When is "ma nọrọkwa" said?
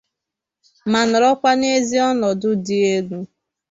0.91-1.51